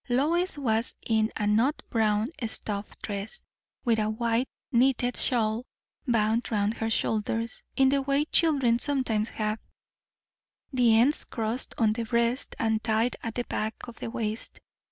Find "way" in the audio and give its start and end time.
8.01-8.25